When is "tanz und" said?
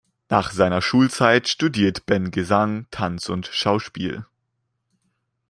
2.89-3.45